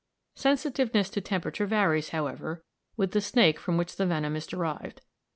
[0.33, 2.63] Sensitiveness to temperature varies, however,
[2.97, 5.01] with the snake from which the venom is derived.